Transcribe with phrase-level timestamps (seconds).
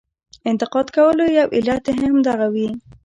[0.49, 2.67] انتقاد کولو یو علت هم دغه وي.